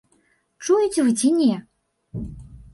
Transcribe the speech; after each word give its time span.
Чуеце 0.65 1.05
вы 1.05 1.11
ці 1.21 1.29
не? 1.39 1.61